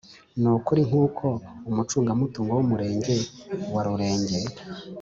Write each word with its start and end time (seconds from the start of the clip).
Ni 0.41 0.49
ukuri 0.57 0.81
nkuko 0.89 1.25
Umucungamutungo 1.69 2.51
w’Umurenge 2.57 3.15
wa 3.73 3.81
Rulenge 3.87 4.39